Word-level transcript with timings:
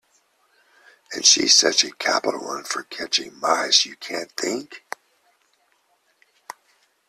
And 1.13 1.23
she’s 1.23 1.53
such 1.53 1.83
a 1.83 1.91
capital 1.91 2.43
one 2.43 2.63
for 2.63 2.81
catching 2.81 3.39
mice 3.39 3.85
you 3.85 3.95
can’t 3.97 4.31
think! 4.31 4.83